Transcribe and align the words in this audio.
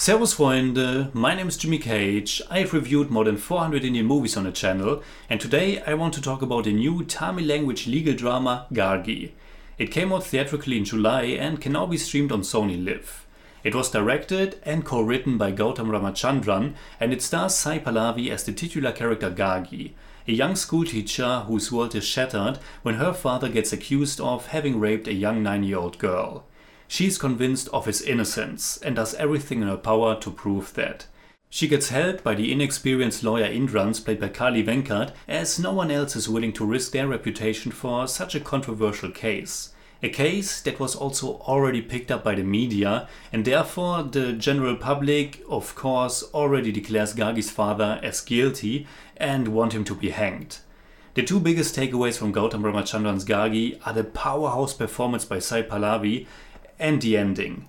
Servus 0.00 0.32
Freunde, 0.32 1.12
my 1.12 1.34
name 1.34 1.48
is 1.48 1.56
Jimmy 1.56 1.78
Cage. 1.78 2.40
I 2.48 2.60
have 2.60 2.72
reviewed 2.72 3.10
more 3.10 3.24
than 3.24 3.36
400 3.36 3.84
Indian 3.84 4.06
movies 4.06 4.36
on 4.36 4.44
the 4.44 4.52
channel 4.52 5.02
and 5.28 5.40
today 5.40 5.82
I 5.82 5.94
want 5.94 6.14
to 6.14 6.22
talk 6.22 6.40
about 6.40 6.64
the 6.64 6.72
new 6.72 7.02
Tamil 7.04 7.44
language 7.44 7.88
legal 7.88 8.14
drama 8.14 8.68
Gargi. 8.72 9.32
It 9.76 9.90
came 9.90 10.12
out 10.12 10.24
theatrically 10.24 10.78
in 10.78 10.84
July 10.84 11.22
and 11.24 11.60
can 11.60 11.72
now 11.72 11.86
be 11.86 11.98
streamed 11.98 12.30
on 12.30 12.42
SonyLIV. 12.42 13.22
It 13.64 13.74
was 13.74 13.90
directed 13.90 14.60
and 14.62 14.84
co-written 14.84 15.36
by 15.36 15.50
Gautham 15.50 15.88
Ramachandran 15.88 16.74
and 17.00 17.12
it 17.12 17.20
stars 17.20 17.56
Sai 17.56 17.80
Pallavi 17.80 18.30
as 18.30 18.44
the 18.44 18.52
titular 18.52 18.92
character 18.92 19.32
Gargi, 19.32 19.94
a 20.28 20.32
young 20.32 20.54
schoolteacher 20.54 21.40
whose 21.48 21.72
world 21.72 21.96
is 21.96 22.04
shattered 22.04 22.60
when 22.82 22.94
her 22.94 23.12
father 23.12 23.48
gets 23.48 23.72
accused 23.72 24.20
of 24.20 24.46
having 24.46 24.78
raped 24.78 25.08
a 25.08 25.12
young 25.12 25.42
9-year-old 25.42 25.98
girl. 25.98 26.44
She 26.90 27.06
is 27.06 27.18
convinced 27.18 27.68
of 27.68 27.84
his 27.84 28.00
innocence 28.00 28.78
and 28.78 28.96
does 28.96 29.14
everything 29.14 29.60
in 29.60 29.68
her 29.68 29.76
power 29.76 30.18
to 30.20 30.30
prove 30.30 30.72
that. 30.74 31.06
She 31.50 31.68
gets 31.68 31.90
help 31.90 32.22
by 32.22 32.34
the 32.34 32.50
inexperienced 32.50 33.22
lawyer 33.22 33.44
Indrans, 33.44 34.00
played 34.00 34.20
by 34.20 34.28
Kali 34.28 34.62
Venkat, 34.64 35.12
as 35.28 35.58
no 35.58 35.72
one 35.72 35.90
else 35.90 36.16
is 36.16 36.28
willing 36.28 36.52
to 36.54 36.64
risk 36.64 36.92
their 36.92 37.06
reputation 37.06 37.70
for 37.72 38.08
such 38.08 38.34
a 38.34 38.40
controversial 38.40 39.10
case. 39.10 39.72
A 40.02 40.08
case 40.08 40.60
that 40.62 40.78
was 40.78 40.94
also 40.94 41.38
already 41.40 41.82
picked 41.82 42.10
up 42.10 42.24
by 42.24 42.34
the 42.34 42.42
media, 42.42 43.08
and 43.32 43.44
therefore 43.44 44.02
the 44.02 44.32
general 44.32 44.76
public, 44.76 45.42
of 45.48 45.74
course, 45.74 46.22
already 46.34 46.72
declares 46.72 47.14
Gargi's 47.14 47.50
father 47.50 48.00
as 48.02 48.20
guilty 48.20 48.86
and 49.16 49.48
want 49.48 49.74
him 49.74 49.84
to 49.84 49.94
be 49.94 50.10
hanged. 50.10 50.58
The 51.14 51.24
two 51.24 51.40
biggest 51.40 51.74
takeaways 51.74 52.16
from 52.16 52.32
Gautham 52.32 52.62
Ramachandran's 52.62 53.24
Gargi 53.24 53.80
are 53.84 53.92
the 53.92 54.04
powerhouse 54.04 54.72
performance 54.72 55.24
by 55.24 55.40
Sai 55.40 55.62
Pallavi 55.62 56.28
and 56.78 57.00
the 57.02 57.16
ending. 57.16 57.68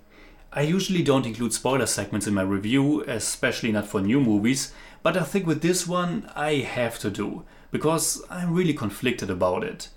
I 0.52 0.62
usually 0.62 1.04
don't 1.04 1.28
include 1.28 1.54
spoiler 1.54 1.86
segments 1.86 2.26
in 2.26 2.34
my 2.34 2.42
review, 2.42 3.04
especially 3.08 3.72
not 3.72 3.88
for 3.88 4.02
new 4.02 4.20
movies, 4.20 4.74
but 5.04 5.16
I 5.16 5.24
think 5.24 5.46
with 5.46 5.62
this 5.62 5.88
one 5.88 6.30
I 6.36 6.56
have 6.56 6.98
to 7.00 7.12
do, 7.12 7.44
because 7.72 8.24
I'm 8.32 8.54
really 8.54 8.74
conflicted 8.74 9.30
about 9.30 9.64
it. 9.64 9.90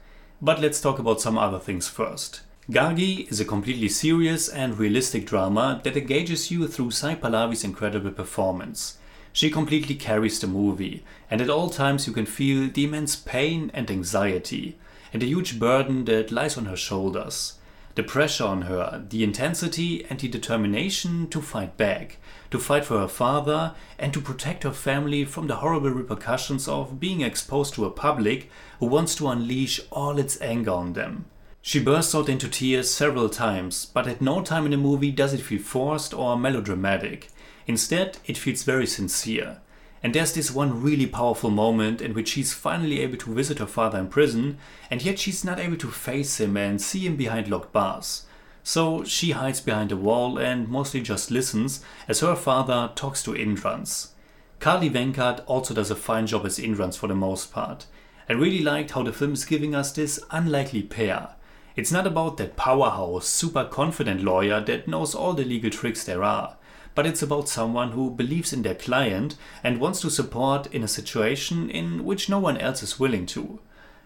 But 0.42 0.60
let's 0.60 0.80
talk 0.80 0.98
about 0.98 1.22
some 1.22 1.38
other 1.38 1.58
things 1.58 1.88
first. 1.88 2.42
Gargi 2.70 3.30
is 3.30 3.40
a 3.40 3.46
completely 3.46 3.88
serious 3.88 4.48
and 4.48 4.78
realistic 4.78 5.26
drama 5.26 5.80
that 5.84 5.96
engages 5.96 6.50
you 6.50 6.68
through 6.68 6.90
Sai 6.90 7.14
Pallavi's 7.14 7.64
incredible 7.64 8.10
performance. 8.10 8.98
She 9.32 9.50
completely 9.50 9.94
carries 9.94 10.38
the 10.38 10.46
movie, 10.46 11.02
and 11.30 11.40
at 11.40 11.48
all 11.48 11.70
times 11.70 12.06
you 12.06 12.12
can 12.12 12.26
feel 12.26 12.68
the 12.68 12.84
immense 12.84 13.16
pain 13.16 13.70
and 13.72 13.90
anxiety, 13.90 14.76
and 15.14 15.22
the 15.22 15.26
huge 15.26 15.58
burden 15.58 16.04
that 16.04 16.30
lies 16.30 16.58
on 16.58 16.66
her 16.66 16.76
shoulders 16.76 17.54
the 17.94 18.02
pressure 18.02 18.44
on 18.44 18.62
her, 18.62 19.04
the 19.08 19.22
intensity 19.22 20.04
and 20.08 20.18
the 20.18 20.28
determination 20.28 21.28
to 21.28 21.40
fight 21.40 21.76
back, 21.76 22.18
to 22.50 22.58
fight 22.58 22.84
for 22.84 22.98
her 22.98 23.08
father 23.08 23.74
and 23.98 24.12
to 24.12 24.20
protect 24.20 24.62
her 24.62 24.72
family 24.72 25.24
from 25.24 25.46
the 25.46 25.56
horrible 25.56 25.90
repercussions 25.90 26.68
of 26.68 27.00
being 27.00 27.20
exposed 27.20 27.74
to 27.74 27.84
a 27.84 27.90
public 27.90 28.50
who 28.80 28.86
wants 28.86 29.14
to 29.14 29.28
unleash 29.28 29.80
all 29.90 30.18
its 30.18 30.40
anger 30.40 30.70
on 30.70 30.92
them. 30.94 31.26
She 31.64 31.82
bursts 31.82 32.14
out 32.14 32.28
into 32.28 32.48
tears 32.48 32.90
several 32.92 33.28
times, 33.28 33.86
but 33.86 34.08
at 34.08 34.20
no 34.20 34.42
time 34.42 34.64
in 34.64 34.72
the 34.72 34.76
movie 34.76 35.12
does 35.12 35.32
it 35.32 35.40
feel 35.40 35.62
forced 35.62 36.12
or 36.12 36.36
melodramatic. 36.36 37.28
Instead, 37.66 38.18
it 38.26 38.36
feels 38.36 38.64
very 38.64 38.86
sincere. 38.86 39.58
And 40.02 40.14
there's 40.14 40.32
this 40.32 40.50
one 40.50 40.82
really 40.82 41.06
powerful 41.06 41.50
moment 41.50 42.02
in 42.02 42.12
which 42.12 42.30
she's 42.30 42.52
finally 42.52 43.00
able 43.00 43.18
to 43.18 43.34
visit 43.34 43.60
her 43.60 43.66
father 43.66 43.98
in 43.98 44.08
prison, 44.08 44.58
and 44.90 45.00
yet 45.00 45.18
she's 45.18 45.44
not 45.44 45.60
able 45.60 45.76
to 45.76 45.90
face 45.90 46.40
him 46.40 46.56
and 46.56 46.82
see 46.82 47.06
him 47.06 47.16
behind 47.16 47.48
locked 47.48 47.72
bars. 47.72 48.26
So 48.64 49.04
she 49.04 49.30
hides 49.30 49.60
behind 49.60 49.92
a 49.92 49.96
wall 49.96 50.38
and 50.38 50.68
mostly 50.68 51.02
just 51.02 51.30
listens 51.30 51.84
as 52.08 52.20
her 52.20 52.34
father 52.34 52.90
talks 52.94 53.22
to 53.24 53.36
Indrans. 53.36 54.12
Kali 54.58 54.90
Venkat 54.90 55.42
also 55.46 55.74
does 55.74 55.90
a 55.90 55.96
fine 55.96 56.26
job 56.26 56.46
as 56.46 56.58
Indrans 56.58 56.96
for 56.96 57.06
the 57.06 57.14
most 57.14 57.52
part. 57.52 57.86
I 58.28 58.32
really 58.32 58.62
liked 58.62 58.92
how 58.92 59.02
the 59.02 59.12
film 59.12 59.32
is 59.32 59.44
giving 59.44 59.74
us 59.74 59.92
this 59.92 60.20
unlikely 60.30 60.82
pair. 60.82 61.30
It's 61.74 61.90
not 61.90 62.06
about 62.06 62.36
that 62.36 62.56
powerhouse, 62.56 63.26
super 63.26 63.64
confident 63.64 64.22
lawyer 64.22 64.60
that 64.60 64.86
knows 64.86 65.14
all 65.14 65.32
the 65.32 65.44
legal 65.44 65.70
tricks 65.70 66.04
there 66.04 66.22
are 66.22 66.56
but 66.94 67.06
it's 67.06 67.22
about 67.22 67.48
someone 67.48 67.92
who 67.92 68.10
believes 68.10 68.52
in 68.52 68.62
their 68.62 68.74
client 68.74 69.36
and 69.64 69.80
wants 69.80 70.00
to 70.00 70.10
support 70.10 70.66
in 70.74 70.82
a 70.82 70.88
situation 70.88 71.70
in 71.70 72.04
which 72.04 72.28
no 72.28 72.38
one 72.38 72.58
else 72.58 72.82
is 72.82 73.00
willing 73.00 73.26
to. 73.26 73.58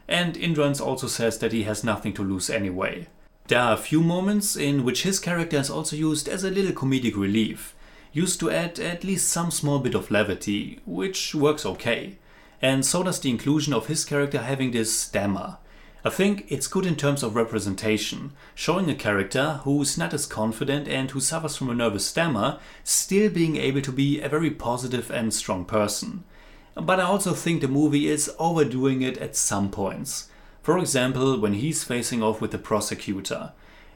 And 0.08 0.36
Indrans 0.36 0.80
also 0.80 1.06
says 1.06 1.38
that 1.38 1.52
he 1.52 1.64
has 1.64 1.82
nothing 1.82 2.12
to 2.14 2.22
lose 2.22 2.48
anyway. 2.48 3.08
There 3.48 3.60
are 3.60 3.74
a 3.74 3.78
few 3.78 4.02
moments 4.02 4.56
in 4.56 4.84
which 4.84 5.02
his 5.02 5.18
character 5.18 5.56
is 5.56 5.70
also 5.70 5.96
used 5.96 6.28
as 6.28 6.44
a 6.44 6.50
little 6.50 6.72
comedic 6.72 7.16
relief, 7.16 7.74
used 8.12 8.40
to 8.40 8.50
add 8.50 8.78
at 8.78 9.04
least 9.04 9.28
some 9.28 9.50
small 9.50 9.78
bit 9.78 9.94
of 9.94 10.10
levity, 10.10 10.80
which 10.84 11.34
works 11.34 11.64
okay. 11.64 12.18
And 12.62 12.84
so 12.84 13.02
does 13.02 13.20
the 13.20 13.30
inclusion 13.30 13.72
of 13.72 13.86
his 13.86 14.04
character 14.04 14.42
having 14.42 14.70
this 14.70 14.98
stammer. 14.98 15.58
I 16.06 16.08
think 16.08 16.46
it's 16.46 16.68
good 16.68 16.86
in 16.86 16.94
terms 16.94 17.24
of 17.24 17.34
representation, 17.34 18.30
showing 18.54 18.88
a 18.88 18.94
character 18.94 19.58
who's 19.64 19.98
not 19.98 20.14
as 20.14 20.24
confident 20.24 20.86
and 20.86 21.10
who 21.10 21.18
suffers 21.18 21.56
from 21.56 21.68
a 21.68 21.74
nervous 21.74 22.06
stammer, 22.06 22.60
still 22.84 23.28
being 23.28 23.56
able 23.56 23.80
to 23.80 23.90
be 23.90 24.20
a 24.20 24.28
very 24.28 24.52
positive 24.52 25.10
and 25.10 25.34
strong 25.34 25.64
person. 25.64 26.22
But 26.76 27.00
I 27.00 27.02
also 27.02 27.32
think 27.32 27.60
the 27.60 27.66
movie 27.66 28.06
is 28.06 28.32
overdoing 28.38 29.02
it 29.02 29.18
at 29.18 29.34
some 29.34 29.68
points. 29.68 30.28
For 30.62 30.78
example, 30.78 31.40
when 31.40 31.54
he's 31.54 31.82
facing 31.82 32.22
off 32.22 32.40
with 32.40 32.52
the 32.52 32.58
prosecutor. 32.58 33.50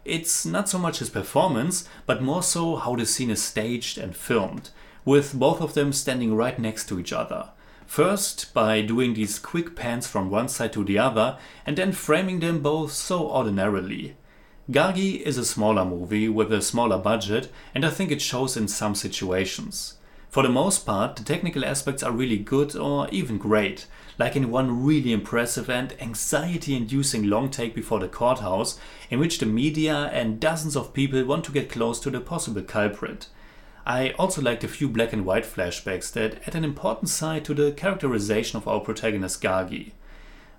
It's 0.04 0.44
not 0.44 0.68
so 0.68 0.80
much 0.80 0.98
his 0.98 1.10
performance, 1.10 1.88
but 2.06 2.24
more 2.24 2.42
so 2.42 2.74
how 2.74 2.96
the 2.96 3.06
scene 3.06 3.30
is 3.30 3.40
staged 3.40 3.98
and 3.98 4.16
filmed, 4.16 4.70
with 5.04 5.38
both 5.38 5.60
of 5.60 5.74
them 5.74 5.92
standing 5.92 6.34
right 6.34 6.58
next 6.58 6.88
to 6.88 6.98
each 6.98 7.12
other. 7.12 7.50
First, 7.90 8.54
by 8.54 8.82
doing 8.82 9.14
these 9.14 9.40
quick 9.40 9.74
pans 9.74 10.06
from 10.06 10.30
one 10.30 10.46
side 10.46 10.72
to 10.74 10.84
the 10.84 10.96
other 10.96 11.38
and 11.66 11.76
then 11.76 11.90
framing 11.90 12.38
them 12.38 12.60
both 12.60 12.92
so 12.92 13.28
ordinarily. 13.28 14.14
Gargi 14.70 15.20
is 15.22 15.36
a 15.36 15.44
smaller 15.44 15.84
movie 15.84 16.28
with 16.28 16.52
a 16.52 16.62
smaller 16.62 16.98
budget, 16.98 17.50
and 17.74 17.84
I 17.84 17.90
think 17.90 18.12
it 18.12 18.22
shows 18.22 18.56
in 18.56 18.68
some 18.68 18.94
situations. 18.94 19.94
For 20.28 20.44
the 20.44 20.48
most 20.48 20.86
part, 20.86 21.16
the 21.16 21.24
technical 21.24 21.64
aspects 21.64 22.04
are 22.04 22.12
really 22.12 22.38
good 22.38 22.76
or 22.76 23.08
even 23.08 23.38
great, 23.38 23.86
like 24.18 24.36
in 24.36 24.52
one 24.52 24.84
really 24.84 25.12
impressive 25.12 25.68
and 25.68 26.00
anxiety 26.00 26.76
inducing 26.76 27.24
long 27.24 27.50
take 27.50 27.74
before 27.74 27.98
the 27.98 28.06
courthouse, 28.06 28.78
in 29.10 29.18
which 29.18 29.40
the 29.40 29.46
media 29.46 30.10
and 30.12 30.38
dozens 30.38 30.76
of 30.76 30.94
people 30.94 31.24
want 31.24 31.44
to 31.46 31.52
get 31.52 31.68
close 31.68 31.98
to 31.98 32.10
the 32.10 32.20
possible 32.20 32.62
culprit. 32.62 33.26
I 33.92 34.14
also 34.20 34.40
liked 34.40 34.62
a 34.62 34.68
few 34.68 34.88
black 34.88 35.12
and 35.12 35.26
white 35.26 35.42
flashbacks 35.42 36.12
that 36.12 36.46
add 36.46 36.54
an 36.54 36.64
important 36.64 37.08
side 37.08 37.44
to 37.46 37.54
the 37.54 37.72
characterization 37.72 38.56
of 38.56 38.68
our 38.68 38.78
protagonist 38.78 39.42
Gargi. 39.42 39.90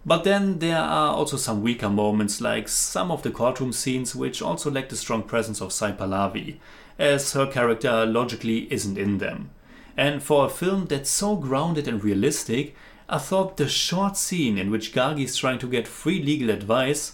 But 0.05 0.25
then 0.25 0.59
there 0.59 0.77
are 0.77 1.13
also 1.13 1.37
some 1.37 1.61
weaker 1.61 1.89
moments, 1.89 2.41
like 2.41 2.67
some 2.67 3.09
of 3.09 3.23
the 3.23 3.31
courtroom 3.31 3.71
scenes, 3.71 4.13
which 4.13 4.41
also 4.41 4.69
lack 4.69 4.89
the 4.89 4.97
strong 4.97 5.23
presence 5.23 5.61
of 5.61 5.71
Sai 5.71 5.93
Pallavi, 5.93 6.57
as 6.99 7.31
her 7.31 7.47
character 7.47 8.05
logically 8.05 8.67
isn't 8.69 8.97
in 8.97 9.19
them. 9.19 9.51
And 9.95 10.21
for 10.21 10.45
a 10.45 10.49
film 10.49 10.87
that's 10.87 11.09
so 11.09 11.37
grounded 11.37 11.87
and 11.87 12.03
realistic, 12.03 12.75
I 13.07 13.17
thought 13.17 13.55
the 13.55 13.69
short 13.69 14.17
scene 14.17 14.57
in 14.57 14.69
which 14.69 14.93
Gargi 14.93 15.23
is 15.23 15.37
trying 15.37 15.59
to 15.59 15.69
get 15.69 15.87
free 15.87 16.21
legal 16.21 16.49
advice 16.49 17.13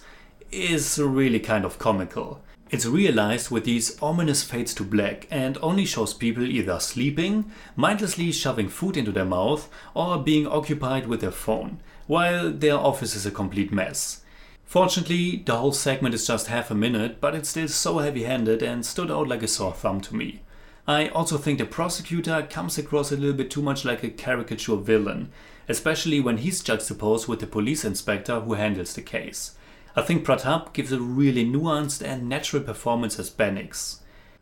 is 0.52 0.98
really 0.98 1.40
kind 1.40 1.64
of 1.64 1.78
comical. 1.78 2.42
It's 2.70 2.86
realized 2.86 3.50
with 3.50 3.64
these 3.64 3.98
ominous 4.02 4.44
fades 4.44 4.74
to 4.74 4.84
black 4.84 5.26
and 5.32 5.58
only 5.62 5.86
shows 5.86 6.14
people 6.14 6.44
either 6.44 6.82
sleeping, 6.82 7.50
mindlessly 7.78 8.34
shoving 8.34 8.68
food 8.68 8.98
into 8.98 9.14
their 9.14 9.24
mouth, 9.24 9.70
or 9.94 10.18
being 10.18 10.46
occupied 10.46 11.08
with 11.08 11.22
their 11.22 11.32
phone, 11.32 11.80
while 12.08 12.52
their 12.52 12.76
office 12.76 13.16
is 13.16 13.26
a 13.26 13.32
complete 13.32 13.72
mess. 13.72 14.22
Fortunately, 14.66 15.38
the 15.46 15.56
whole 15.56 15.72
segment 15.72 16.14
is 16.14 16.28
just 16.28 16.48
half 16.48 16.70
a 16.70 16.76
minute, 16.76 17.22
but 17.22 17.34
it's 17.34 17.48
still 17.48 17.70
so 17.70 18.00
heavy 18.00 18.24
handed 18.24 18.62
and 18.62 18.86
stood 18.86 19.10
out 19.10 19.30
like 19.30 19.44
a 19.44 19.48
sore 19.48 19.74
thumb 19.74 20.02
to 20.02 20.16
me. 20.16 20.42
I 20.86 21.08
also 21.08 21.38
think 21.38 21.60
the 21.60 21.66
prosecutor 21.66 22.46
comes 22.50 22.78
across 22.78 23.12
a 23.14 23.16
little 23.16 23.36
bit 23.36 23.50
too 23.50 23.62
much 23.62 23.86
like 23.86 24.04
a 24.04 24.10
caricature 24.10 24.76
villain, 24.76 25.32
especially 25.70 26.20
when 26.20 26.38
he's 26.38 26.62
juxtaposed 26.62 27.30
with 27.30 27.40
the 27.40 27.48
police 27.48 27.86
inspector 27.86 28.42
who 28.42 28.56
handles 28.56 28.94
the 28.94 29.02
case. 29.02 29.56
I 29.98 30.04
think 30.04 30.24
Pratap 30.24 30.74
gives 30.74 30.92
a 30.92 31.00
really 31.00 31.44
nuanced 31.44 32.06
and 32.06 32.30
natural 32.30 32.62
performance 32.62 33.18
as 33.18 33.32
Bennix. 33.32 33.98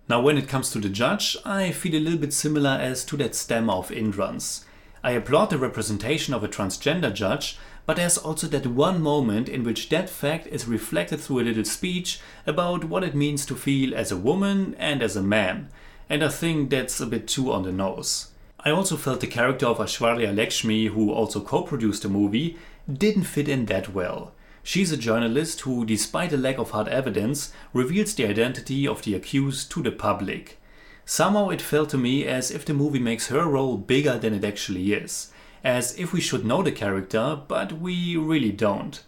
Now, 0.09 0.19
when 0.19 0.37
it 0.37 0.49
comes 0.49 0.69
to 0.71 0.79
the 0.79 0.89
judge, 0.89 1.37
I 1.45 1.71
feel 1.71 1.95
a 1.95 2.03
little 2.03 2.19
bit 2.19 2.33
similar 2.33 2.71
as 2.71 3.05
to 3.05 3.15
that 3.15 3.35
stammer 3.35 3.71
of 3.71 3.89
Indrans. 3.89 4.65
I 5.01 5.11
applaud 5.11 5.51
the 5.51 5.57
representation 5.57 6.33
of 6.33 6.43
a 6.43 6.49
transgender 6.49 7.13
judge, 7.13 7.57
but 7.85 7.95
there's 7.95 8.17
also 8.17 8.47
that 8.47 8.67
one 8.67 9.01
moment 9.01 9.47
in 9.47 9.63
which 9.63 9.87
that 9.87 10.09
fact 10.09 10.45
is 10.47 10.67
reflected 10.67 11.21
through 11.21 11.39
a 11.39 11.47
little 11.47 11.63
speech 11.63 12.19
about 12.45 12.83
what 12.83 13.05
it 13.05 13.15
means 13.15 13.45
to 13.45 13.55
feel 13.55 13.95
as 13.95 14.11
a 14.11 14.17
woman 14.17 14.75
and 14.77 15.01
as 15.01 15.15
a 15.15 15.23
man, 15.23 15.69
and 16.09 16.21
I 16.21 16.27
think 16.27 16.69
that's 16.69 16.99
a 16.99 17.05
bit 17.05 17.29
too 17.29 17.53
on 17.53 17.63
the 17.63 17.71
nose. 17.71 18.27
I 18.59 18.71
also 18.71 18.97
felt 18.97 19.21
the 19.21 19.27
character 19.27 19.67
of 19.67 19.77
Aishwarya 19.77 20.35
Lakshmi, 20.35 20.87
who 20.87 21.13
also 21.13 21.39
co 21.39 21.61
produced 21.61 22.03
the 22.03 22.09
movie, 22.09 22.57
didn't 22.91 23.23
fit 23.23 23.47
in 23.47 23.67
that 23.67 23.93
well. 23.93 24.33
She's 24.67 24.91
a 24.91 24.97
journalist 24.97 25.61
who, 25.61 25.85
despite 25.85 26.33
a 26.33 26.37
lack 26.37 26.57
of 26.57 26.71
hard 26.71 26.87
evidence, 26.87 27.53
reveals 27.71 28.15
the 28.15 28.25
identity 28.25 28.87
of 28.87 29.03
the 29.03 29.13
accused 29.13 29.69
to 29.71 29.83
the 29.83 29.91
public. 29.91 30.57
Somehow 31.05 31.49
it 31.49 31.61
felt 31.61 31.89
to 31.89 31.99
me 31.99 32.25
as 32.25 32.49
if 32.49 32.65
the 32.65 32.73
movie 32.73 32.97
makes 32.97 33.27
her 33.27 33.45
role 33.45 33.77
bigger 33.77 34.17
than 34.17 34.33
it 34.33 34.43
actually 34.43 34.91
is, 34.91 35.31
as 35.63 35.95
if 35.99 36.11
we 36.11 36.19
should 36.19 36.43
know 36.43 36.63
the 36.63 36.71
character, 36.71 37.39
but 37.47 37.73
we 37.73 38.17
really 38.17 38.51
don't. 38.51 39.03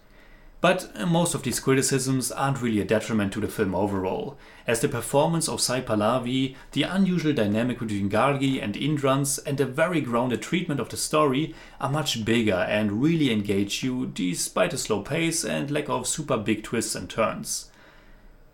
But 0.59 0.91
uh, 0.95 1.05
most 1.05 1.35
of 1.35 1.43
these 1.43 1.59
criticisms 1.59 2.31
aren't 2.31 2.61
really 2.61 2.81
a 2.81 2.85
detriment 2.85 3.31
to 3.33 3.39
the 3.39 3.47
film 3.47 3.75
overall, 3.75 4.37
as 4.65 4.79
the 4.79 4.89
performance 4.89 5.47
of 5.47 5.61
Sai 5.61 5.81
Pallavi, 5.81 6.55
the 6.71 6.83
unusual 6.83 7.33
dynamic 7.33 7.79
between 7.79 8.09
Gargi 8.09 8.61
and 8.61 8.75
Indrans, 8.75 9.37
and 9.37 9.57
the 9.57 9.65
very 9.65 10.01
grounded 10.01 10.41
treatment 10.41 10.79
of 10.79 10.89
the 10.89 10.97
story 10.97 11.53
are 11.79 11.91
much 11.91 12.25
bigger 12.25 12.65
and 12.67 13.03
really 13.03 13.31
engage 13.31 13.83
you 13.83 14.07
despite 14.07 14.71
the 14.71 14.77
slow 14.77 15.01
pace 15.01 15.45
and 15.45 15.69
lack 15.69 15.89
of 15.89 16.07
super 16.07 16.37
big 16.37 16.63
twists 16.63 16.95
and 16.95 17.07
turns. 17.07 17.69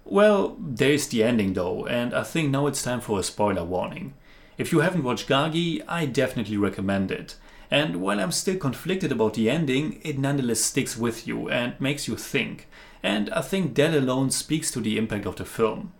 Well, 0.03 0.57
there's 0.59 1.07
the 1.07 1.23
ending 1.23 1.53
though, 1.53 1.85
and 1.85 2.13
I 2.13 2.23
think 2.23 2.51
now 2.51 2.67
it's 2.67 2.83
time 2.83 2.99
for 2.99 3.19
a 3.19 3.23
spoiler 3.23 3.63
warning. 3.63 4.13
If 4.57 4.73
you 4.73 4.81
haven't 4.81 5.03
watched 5.03 5.29
Gargi, 5.29 5.81
I 5.87 6.05
definitely 6.05 6.57
recommend 6.57 7.11
it. 7.11 7.35
And 7.73 8.01
while 8.01 8.19
I'm 8.19 8.31
still 8.31 8.57
conflicted 8.57 9.11
about 9.11 9.33
the 9.33 9.49
ending, 9.49 9.99
it 10.03 10.19
nonetheless 10.19 10.61
sticks 10.61 10.95
with 10.95 11.27
you 11.27 11.49
and 11.49 11.73
makes 11.81 12.07
you 12.07 12.15
think. 12.15 12.67
And 13.01 13.31
I 13.31 13.41
think 13.41 13.73
that 13.73 13.95
alone 13.95 14.29
speaks 14.29 14.69
to 14.71 14.79
the 14.79 14.95
impact 14.95 15.25
of 15.25 15.37
the 15.37 15.43
film. 15.43 15.91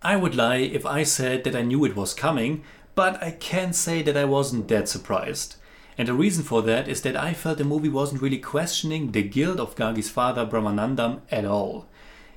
I 0.00 0.14
would 0.14 0.36
lie 0.36 0.58
if 0.58 0.86
I 0.86 1.02
said 1.02 1.42
that 1.42 1.56
I 1.56 1.62
knew 1.62 1.84
it 1.84 1.96
was 1.96 2.14
coming, 2.14 2.62
but 2.94 3.20
I 3.20 3.32
can 3.32 3.72
say 3.72 4.00
that 4.02 4.16
I 4.16 4.26
wasn't 4.26 4.68
that 4.68 4.88
surprised. 4.88 5.56
And 5.98 6.06
the 6.06 6.14
reason 6.14 6.44
for 6.44 6.62
that 6.62 6.86
is 6.86 7.02
that 7.02 7.16
I 7.16 7.34
felt 7.34 7.58
the 7.58 7.64
movie 7.64 7.88
wasn't 7.88 8.22
really 8.22 8.38
questioning 8.38 9.10
the 9.10 9.22
guilt 9.22 9.58
of 9.58 9.74
Gargi's 9.74 10.08
father 10.08 10.46
Brahmanandam 10.46 11.22
at 11.32 11.44
all. 11.44 11.88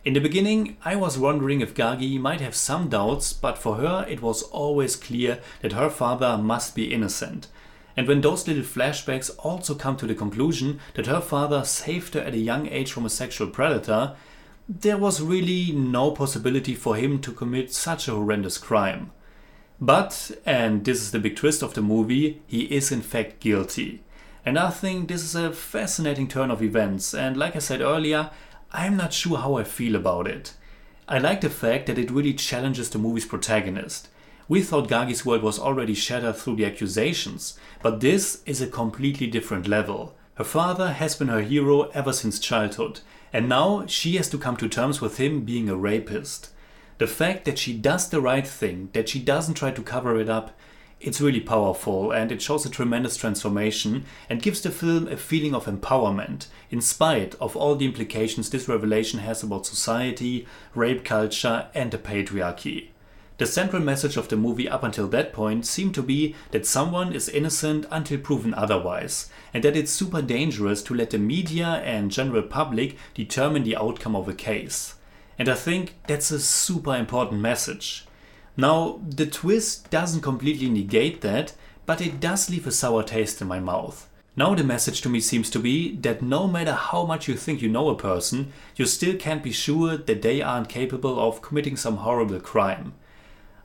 In 0.08 0.14
the 0.14 0.22
beginning, 0.22 0.78
I 0.86 0.96
was 0.96 1.18
wondering 1.18 1.60
if 1.60 1.76
Gargi 1.76 2.18
might 2.18 2.40
have 2.40 2.56
some 2.56 2.88
doubts, 2.88 3.34
but 3.34 3.58
for 3.58 3.76
her 3.76 4.06
it 4.08 4.22
was 4.22 4.42
always 4.42 4.96
clear 4.96 5.42
that 5.62 5.74
her 5.74 5.90
father 5.90 6.38
must 6.38 6.76
be 6.76 6.94
innocent. 6.94 7.50
And 7.98 8.08
when 8.08 8.22
those 8.22 8.48
little 8.48 8.64
flashbacks 8.64 9.30
also 9.40 9.76
come 9.76 9.98
to 9.98 10.08
the 10.08 10.16
conclusion 10.16 10.80
that 10.94 11.08
her 11.08 11.20
father 11.20 11.66
saved 11.66 12.14
her 12.14 12.22
at 12.22 12.34
a 12.34 12.38
young 12.38 12.70
age 12.70 12.94
from 12.94 13.06
a 13.06 13.10
sexual 13.10 13.48
predator, 13.50 14.16
there 14.70 14.96
was 14.98 15.22
really 15.22 15.74
no 15.74 16.12
possibility 16.12 16.74
for 16.74 16.96
him 16.96 17.20
to 17.20 17.34
commit 17.34 17.74
such 17.74 18.08
a 18.08 18.12
horrendous 18.12 18.58
crime. 18.58 19.12
But, 19.82 20.32
and 20.46 20.86
this 20.86 21.02
is 21.02 21.12
the 21.12 21.20
big 21.20 21.36
twist 21.36 21.62
of 21.62 21.74
the 21.74 21.82
movie, 21.82 22.42
he 22.48 22.62
is 22.74 22.94
in 22.94 23.02
fact 23.02 23.42
guilty. 23.42 24.04
And 24.46 24.58
I 24.58 24.70
think 24.70 25.10
this 25.10 25.24
is 25.24 25.36
a 25.36 25.52
fascinating 25.52 26.30
turn 26.30 26.50
of 26.50 26.64
events, 26.64 27.14
and 27.14 27.36
like 27.36 27.58
I 27.58 27.60
said 27.60 27.82
earlier, 27.82 28.32
I'm 28.72 28.98
not 28.98 29.14
sure 29.14 29.38
how 29.38 29.56
I 29.56 29.64
feel 29.64 29.96
about 29.96 30.28
it. 30.28 30.54
I 31.08 31.20
like 31.20 31.42
the 31.42 31.50
fact 31.50 31.86
that 31.86 31.98
it 31.98 32.12
really 32.12 32.34
challenges 32.34 32.90
the 32.90 32.98
movie's 33.00 33.26
protagonist. 33.26 34.10
We 34.50 34.62
thought 34.62 34.90
Gargi's 34.90 35.26
world 35.26 35.42
was 35.42 35.58
already 35.58 35.94
shattered 35.94 36.36
through 36.36 36.58
the 36.58 36.66
accusations, 36.66 37.58
but 37.82 38.02
this 38.02 38.42
is 38.46 38.62
a 38.62 38.68
completely 38.68 39.28
different 39.28 39.68
level. 39.68 40.16
Her 40.36 40.44
father 40.44 40.92
has 40.92 41.16
been 41.16 41.30
her 41.30 41.42
hero 41.42 41.84
ever 41.94 42.12
since 42.12 42.40
childhood, 42.40 43.00
and 43.32 43.48
now 43.48 43.86
she 43.88 44.18
has 44.18 44.30
to 44.30 44.38
come 44.38 44.58
to 44.58 44.68
terms 44.68 45.00
with 45.00 45.18
him 45.18 45.42
being 45.42 45.70
a 45.70 45.76
rapist. 45.76 46.50
The 46.98 47.08
fact 47.08 47.46
that 47.46 47.58
she 47.58 47.74
does 47.74 48.10
the 48.10 48.22
right 48.22 48.48
thing, 48.48 48.90
that 48.94 49.10
she 49.10 49.20
doesn't 49.20 49.56
try 49.56 49.72
to 49.72 49.82
cover 49.82 50.20
it 50.20 50.30
up, 50.30 50.58
it's 51.00 51.22
really 51.22 51.40
powerful 51.40 52.12
and 52.12 52.32
it 52.32 52.42
shows 52.42 52.66
a 52.66 52.70
tremendous 52.70 53.18
transformation 53.18 54.06
and 54.30 54.42
gives 54.42 54.62
the 54.62 54.72
film 54.72 55.08
a 55.08 55.18
feeling 55.18 55.54
of 55.54 55.66
empowerment, 55.66 56.48
in 56.72 56.82
spite 56.82 57.36
of 57.36 57.56
all 57.56 57.76
the 57.76 57.86
implications 57.86 58.50
this 58.50 58.68
revelation 58.68 59.20
has 59.20 59.44
about 59.44 59.66
society, 59.66 60.48
rape 60.74 61.06
culture, 61.06 61.68
and 61.76 61.92
the 61.92 61.98
patriarchy. 61.98 62.90
The 63.38 63.46
central 63.46 63.84
message 63.84 64.18
of 64.18 64.30
the 64.30 64.36
movie 64.36 64.68
up 64.68 64.82
until 64.82 65.08
that 65.10 65.32
point 65.32 65.68
seemed 65.68 65.94
to 65.94 66.02
be 66.02 66.34
that 66.50 66.66
someone 66.66 67.14
is 67.14 67.30
innocent 67.30 67.86
until 67.92 68.18
proven 68.18 68.56
otherwise, 68.56 69.30
and 69.54 69.64
that 69.64 69.78
it's 69.78 69.92
super 69.92 70.24
dangerous 70.24 70.82
to 70.84 70.96
let 70.96 71.12
the 71.12 71.20
media 71.20 71.68
and 71.86 72.10
general 72.10 72.42
public 72.42 72.98
determine 73.14 73.64
the 73.64 73.78
outcome 73.78 74.16
of 74.16 74.28
a 74.28 74.34
case. 74.34 74.96
And 75.38 75.48
I 75.48 75.54
think 75.54 75.98
that's 76.08 76.32
a 76.32 76.40
super 76.40 76.96
important 76.96 77.40
message. 77.40 78.07
Now, 78.58 79.00
the 79.08 79.26
twist 79.26 79.90
doesn't 79.90 80.22
completely 80.22 80.68
negate 80.70 81.22
that, 81.22 81.54
but 81.86 82.02
it 82.02 82.20
does 82.20 82.50
leave 82.50 82.68
a 82.68 82.72
sour 82.72 83.04
taste 83.04 83.42
in 83.42 83.48
my 83.48 83.60
mouth. 83.60 84.10
Now, 84.36 84.54
the 84.56 84.64
message 84.64 85.02
to 85.02 85.10
me 85.10 85.20
seems 85.20 85.50
to 85.52 85.60
be 85.60 85.96
that 85.98 86.22
no 86.22 86.48
matter 86.48 86.74
how 86.74 87.06
much 87.06 87.28
you 87.28 87.36
think 87.36 87.62
you 87.62 87.70
know 87.70 87.90
a 87.90 87.96
person, 87.96 88.52
you 88.76 88.86
still 88.86 89.16
can't 89.16 89.44
be 89.44 89.52
sure 89.52 89.96
that 89.96 90.22
they 90.22 90.42
aren't 90.42 90.70
capable 90.70 91.20
of 91.20 91.42
committing 91.42 91.78
some 91.78 91.98
horrible 91.98 92.40
crime. 92.40 92.94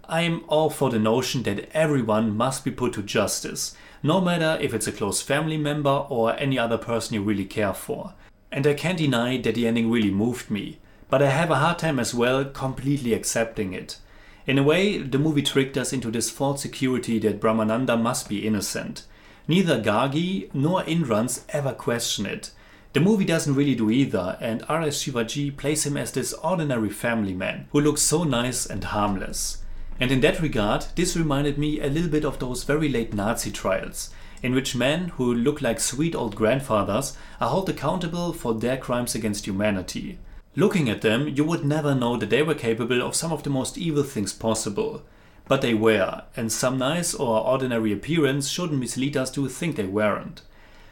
I'm 0.09 0.45
all 0.47 0.71
for 0.71 0.91
the 0.91 0.99
notion 0.99 1.43
that 1.45 1.69
everyone 1.75 2.37
must 2.37 2.65
be 2.65 2.71
put 2.71 2.93
to 2.95 3.03
justice, 3.03 3.75
no 4.03 4.21
matter 4.21 4.59
if 4.63 4.75
it's 4.75 4.87
a 4.87 4.93
close 4.93 5.23
family 5.23 5.57
member 5.57 6.07
or 6.09 6.37
any 6.37 6.59
other 6.59 6.79
person 6.79 7.15
you 7.15 7.23
really 7.23 7.47
care 7.47 7.75
for. 7.75 8.15
And 8.51 8.67
I 8.67 8.75
can't 8.75 8.99
deny 8.99 9.39
that 9.39 9.55
the 9.55 9.67
ending 9.67 9.91
really 9.91 10.11
moved 10.11 10.51
me 10.51 10.79
but 11.13 11.21
I 11.21 11.29
have 11.29 11.51
a 11.51 11.57
hard 11.57 11.79
time 11.79 11.99
as 11.99 12.15
well 12.15 12.43
completely 12.43 13.13
accepting 13.13 13.75
it. 13.75 13.99
In 14.47 14.59
a 14.59 14.63
way, 14.63 14.99
the 14.99 15.19
movie 15.19 15.43
tricked 15.43 15.77
us 15.77 15.93
into 15.93 16.11
this 16.11 16.31
false 16.31 16.63
security 16.63 17.19
that 17.21 17.41
Brahmanandam 17.41 18.03
must 18.03 18.29
be 18.29 18.47
innocent. 18.47 19.05
Neither 19.47 19.81
Gargi 19.81 20.53
nor 20.53 20.83
Indrans 20.85 21.45
ever 21.51 21.73
question 21.73 22.27
it. 22.27 22.51
The 22.93 23.01
movie 23.01 23.25
doesn't 23.25 23.55
really 23.55 23.75
do 23.75 23.91
either, 23.91 24.37
and 24.41 24.65
R.S. 24.69 25.03
Shivaji 25.03 25.57
plays 25.57 25.87
him 25.87 25.97
as 25.97 26.13
this 26.13 26.33
ordinary 26.35 26.91
family 26.91 27.33
man 27.33 27.69
who 27.71 27.81
looks 27.81 28.03
so 28.03 28.25
nice 28.25 28.67
and 28.67 28.83
harmless. 28.85 29.63
And 30.01 30.11
in 30.11 30.21
that 30.23 30.41
regard, 30.41 30.87
this 30.97 31.17
reminded 31.17 31.57
me 31.57 31.81
a 31.81 31.87
little 31.87 32.11
bit 32.11 32.25
of 32.25 32.39
those 32.39 32.65
very 32.65 32.89
late 32.89 33.15
Nazi 33.15 33.51
trials, 33.51 34.11
in 34.43 34.55
which 34.55 34.75
men 34.75 35.09
who 35.11 35.33
look 35.33 35.63
like 35.63 35.79
sweet 35.79 36.15
old 36.15 36.35
grandfathers 36.35 37.17
are 37.41 37.49
held 37.49 37.69
accountable 37.69 38.33
for 38.33 38.55
their 38.55 38.77
crimes 38.77 39.15
against 39.15 39.47
humanity. 39.47 40.19
Looking 40.55 40.91
at 40.91 41.01
them, 41.01 41.29
you 41.29 41.45
would 41.45 41.65
never 41.65 41.95
know 41.95 42.19
that 42.19 42.29
they 42.29 42.43
were 42.43 42.55
capable 42.55 43.01
of 43.01 43.15
some 43.15 43.33
of 43.33 43.43
the 43.43 43.51
most 43.51 43.79
evil 43.79 44.03
things 44.03 44.35
possible. 44.35 45.03
But 45.49 45.63
they 45.63 45.73
were, 45.73 46.25
and 46.37 46.53
some 46.53 46.79
nice 46.79 47.15
or 47.15 47.47
ordinary 47.47 47.93
appearance 47.93 48.49
shouldn't 48.49 48.79
mislead 48.79 49.17
us 49.17 49.31
to 49.33 49.49
think 49.49 49.77
they 49.77 49.87
weren't. 49.87 50.43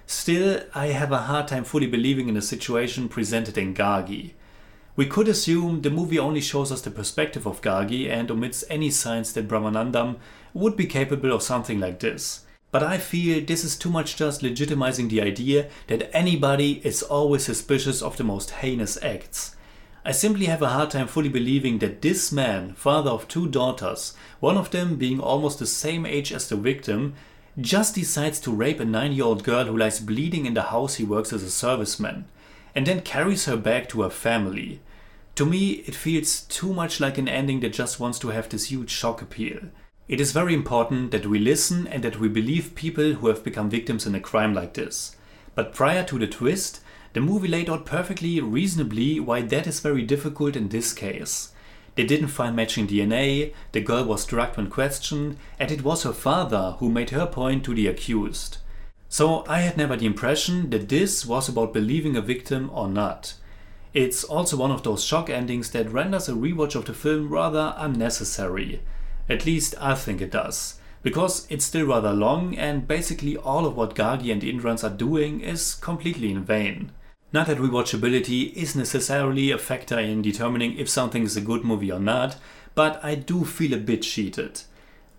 Still, 0.07 0.63
I 0.75 0.87
have 0.89 1.13
a 1.13 1.19
hard 1.19 1.47
time 1.49 1.65
fully 1.65 1.87
believing 1.87 2.29
in 2.29 2.35
the 2.35 2.43
situation 2.43 3.09
presented 3.09 3.59
in 3.59 3.75
Gargi. 3.75 4.33
We 4.97 5.07
could 5.07 5.29
assume 5.29 5.83
the 5.83 5.91
movie 5.91 6.19
only 6.19 6.41
shows 6.41 6.73
us 6.73 6.81
the 6.81 6.91
perspective 6.91 7.47
of 7.47 7.63
Gargi 7.63 8.11
and 8.11 8.31
omits 8.31 8.65
any 8.69 8.91
signs 8.91 9.33
that 9.35 9.47
Brahmanandam 9.47 10.17
would 10.53 10.77
be 10.77 10.87
capable 10.87 11.33
of 11.33 11.43
something 11.43 11.79
like 11.79 12.01
this. 12.01 12.45
But 12.73 12.83
I 12.85 12.99
feel 12.99 13.45
this 13.45 13.65
is 13.65 13.77
too 13.77 13.91
much 13.91 14.17
just 14.17 14.43
legitimizing 14.43 15.09
the 15.09 15.23
idea 15.23 15.69
that 15.89 16.15
anybody 16.15 16.81
is 16.85 17.03
always 17.03 17.45
suspicious 17.45 18.01
of 18.01 18.17
the 18.17 18.25
most 18.25 18.51
heinous 18.51 18.97
acts. 19.03 19.57
I 20.05 20.13
simply 20.13 20.47
have 20.47 20.63
a 20.63 20.69
hard 20.69 20.91
time 20.91 21.09
fully 21.09 21.29
believing 21.29 21.79
that 21.79 22.01
this 22.01 22.33
man, 22.33 22.75
father 22.75 23.11
of 23.11 23.29
two 23.29 23.49
daughters, 23.49 24.15
one 24.39 24.57
of 24.57 24.71
them 24.71 24.97
being 24.97 25.21
almost 25.21 25.59
the 25.59 25.67
same 25.67 26.07
age 26.07 26.33
as 26.33 26.49
the 26.49 26.57
victim, 26.57 27.15
just 27.61 27.97
decides 27.97 28.41
to 28.41 28.53
rape 28.53 28.81
a 28.81 28.85
nine 28.85 29.13
year 29.13 29.25
old 29.25 29.45
girl 29.45 29.65
who 29.65 29.77
lies 29.77 30.01
bleeding 30.01 30.47
in 30.47 30.55
the 30.55 30.63
house 30.63 30.95
he 30.95 31.05
works 31.05 31.33
as 31.33 31.43
a 31.43 31.47
serviceman, 31.47 32.25
and 32.75 32.87
then 32.87 33.03
carries 33.03 33.45
her 33.45 33.57
back 33.57 33.89
to 33.89 34.03
her 34.03 34.11
family. 34.11 34.81
To 35.35 35.45
me, 35.45 35.83
it 35.87 35.95
feels 35.95 36.43
too 36.43 36.73
much 36.73 37.01
like 37.01 37.19
an 37.19 37.29
ending 37.29 37.61
that 37.61 37.73
just 37.73 38.01
wants 38.01 38.19
to 38.21 38.29
have 38.29 38.49
this 38.49 38.71
huge 38.71 38.91
shock 38.91 39.21
appeal. 39.21 39.61
It 40.11 40.21
is 40.21 40.33
very 40.33 40.55
important 40.55 41.13
that 41.13 41.27
we 41.27 41.39
listen 41.39 41.87
and 41.87 42.03
that 42.03 42.19
we 42.19 42.27
believe 42.27 42.75
people 42.75 43.13
who 43.13 43.29
have 43.29 43.45
become 43.45 43.71
victims 43.71 44.07
in 44.07 44.15
a 44.17 44.19
crime 44.19 44.53
like 44.53 44.75
this. 44.75 45.15
But 45.55 45.73
prior 45.73 46.03
to 46.03 46.19
the 46.19 46.27
twist, 46.27 46.81
the 47.13 47.21
movie 47.21 47.47
laid 47.47 47.71
out 47.71 47.87
perfectly 47.87 48.41
reasonably 48.41 49.21
why 49.21 49.43
that 49.43 49.69
is 49.69 49.79
very 49.79 50.03
difficult 50.03 50.57
in 50.57 50.69
this 50.69 50.93
case. 50.93 51.53
They 51.95 52.03
didn't 52.03 52.35
find 52.35 52.57
matching 52.57 52.89
DNA, 52.89 53.55
the 53.71 53.83
girl 53.83 54.03
was 54.03 54.27
drugged 54.27 54.57
when 54.57 54.69
questioned, 54.69 55.37
and 55.61 55.71
it 55.71 55.85
was 55.85 56.03
her 56.03 56.13
father 56.13 56.75
who 56.81 56.91
made 56.91 57.11
her 57.11 57.27
point 57.27 57.63
to 57.67 57.75
the 57.77 57.87
accused. 57.87 58.57
So 59.09 59.45
I 59.47 59.61
had 59.61 59.77
never 59.77 59.95
the 59.95 60.07
impression 60.07 60.71
that 60.71 60.89
this 60.89 61.25
was 61.25 61.49
about 61.49 61.73
believing 61.73 62.17
a 62.17 62.21
victim 62.21 62.69
or 62.75 62.89
not. 62.89 63.35
It's 63.95 64.25
also 64.25 64.57
one 64.57 64.73
of 64.73 64.83
those 64.83 65.05
shock 65.05 65.31
endings 65.31 65.71
that 65.71 65.93
renders 65.93 66.29
a 66.29 66.33
rewatch 66.33 66.75
of 66.75 66.87
the 66.87 66.95
film 66.95 67.29
rather 67.29 67.75
unnecessary. 67.79 68.81
At 69.29 69.47
least 69.47 69.75
I 69.81 69.95
think 69.95 70.21
it 70.21 70.33
does. 70.33 70.81
Because 71.03 71.47
it's 71.49 71.65
still 71.65 71.87
rather 71.87 72.13
long 72.13 72.57
and 72.57 72.87
basically 72.87 73.37
all 73.37 73.67
of 73.67 73.77
what 73.77 73.95
Gargi 73.95 74.33
and 74.33 74.43
Indrans 74.45 74.85
are 74.85 74.91
doing 74.91 75.41
is 75.41 75.75
completely 75.75 76.31
in 76.31 76.45
vain. 76.45 76.93
Not 77.33 77.47
that 77.47 77.59
rewatchability 77.59 78.53
is 78.55 78.75
necessarily 78.75 79.51
a 79.51 79.59
factor 79.59 79.99
in 79.99 80.21
determining 80.21 80.77
if 80.77 80.89
something 80.89 81.23
is 81.23 81.37
a 81.37 81.41
good 81.41 81.65
movie 81.65 81.93
or 81.93 82.01
not, 82.01 82.37
but 82.75 82.99
I 83.05 83.15
do 83.15 83.45
feel 83.45 83.73
a 83.73 83.79
bit 83.79 84.03
cheated. 84.03 84.63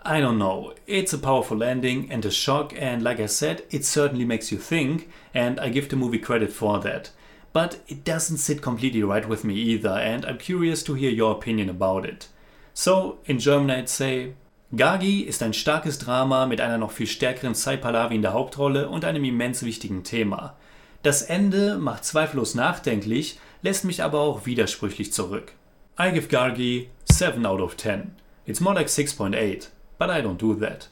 I 0.03 0.19
don't 0.19 0.37
know, 0.37 0.73
it's 0.87 1.13
a 1.13 1.17
powerful 1.17 1.63
ending 1.63 2.11
and 2.11 2.25
a 2.25 2.31
shock, 2.31 2.73
and 2.75 3.01
like 3.01 3.19
I 3.19 3.27
said, 3.27 3.63
it 3.69 3.85
certainly 3.85 4.25
makes 4.25 4.51
you 4.51 4.57
think, 4.57 5.09
and 5.33 5.59
I 5.59 5.69
give 5.69 5.89
the 5.89 5.95
movie 5.95 6.19
credit 6.19 6.51
for 6.51 6.79
that. 6.79 7.11
but 7.53 7.79
it 7.87 8.03
doesn't 8.03 8.37
sit 8.37 8.61
completely 8.61 9.03
right 9.03 9.27
with 9.27 9.43
me 9.43 9.55
either, 9.55 9.89
and 9.89 10.25
I'm 10.25 10.37
curious 10.37 10.83
to 10.83 10.93
hear 10.93 11.11
your 11.11 11.33
opinion 11.33 11.69
about 11.69 12.05
it. 12.05 12.27
So, 12.73 13.19
in 13.25 13.37
German 13.37 13.69
I'd 13.69 13.87
say, 13.87 14.33
Gagi 14.75 15.23
ist 15.23 15.43
ein 15.43 15.53
starkes 15.53 15.99
Drama 15.99 16.45
mit 16.45 16.61
einer 16.61 16.77
noch 16.77 16.91
viel 16.91 17.07
stärkeren 17.07 17.55
Sai 17.55 17.75
Pahlavi 17.75 18.15
in 18.15 18.21
der 18.21 18.31
Hauptrolle 18.33 18.87
und 18.87 19.03
einem 19.03 19.25
immens 19.25 19.63
wichtigen 19.63 20.03
Thema. 20.03 20.55
Das 21.03 21.23
Ende 21.23 21.77
macht 21.77 22.05
zweifellos 22.05 22.55
nachdenklich, 22.55 23.39
lässt 23.63 23.83
mich 23.83 24.01
aber 24.01 24.21
auch 24.21 24.45
widersprüchlich 24.45 25.11
zurück. 25.11 25.53
I 25.99 26.11
give 26.13 26.29
Gargi 26.29 26.87
7 27.11 27.45
out 27.45 27.59
of 27.59 27.75
10. 27.75 28.15
It's 28.45 28.61
more 28.61 28.73
like 28.73 28.87
6.8, 28.87 29.67
but 29.99 30.09
I 30.09 30.21
don't 30.21 30.37
do 30.37 30.55
that. 30.55 30.87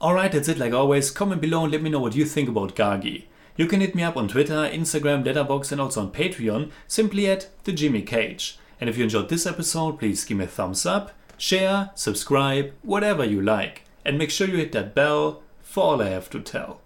Alright, 0.00 0.32
that's 0.32 0.48
it 0.48 0.58
like 0.58 0.74
always. 0.74 1.14
Comment 1.14 1.40
below 1.40 1.62
and 1.62 1.72
let 1.72 1.82
me 1.82 1.88
know 1.88 2.00
what 2.00 2.16
you 2.16 2.24
think 2.24 2.48
about 2.48 2.74
Gargi. 2.74 3.26
You 3.56 3.66
can 3.66 3.80
hit 3.80 3.94
me 3.94 4.02
up 4.02 4.16
on 4.16 4.26
Twitter, 4.26 4.68
Instagram, 4.68 5.24
Letterboxd 5.24 5.72
and 5.72 5.80
also 5.80 6.00
on 6.00 6.10
Patreon, 6.10 6.70
simply 6.88 7.30
at 7.30 7.48
the 7.62 7.72
Jimmy 7.72 8.02
Cage. 8.02 8.58
And 8.80 8.90
if 8.90 8.96
you 8.96 9.04
enjoyed 9.04 9.28
this 9.28 9.46
episode, 9.46 9.98
please 9.98 10.24
give 10.24 10.38
me 10.38 10.44
a 10.44 10.48
thumbs 10.48 10.84
up, 10.86 11.12
share, 11.36 11.90
subscribe, 11.94 12.72
whatever 12.82 13.24
you 13.24 13.40
like. 13.40 13.82
And 14.04 14.18
make 14.18 14.30
sure 14.30 14.48
you 14.48 14.56
hit 14.56 14.72
that 14.72 14.94
bell 14.94 15.42
for 15.62 15.84
all 15.84 16.02
I 16.02 16.08
have 16.08 16.30
to 16.30 16.40
tell. 16.40 16.80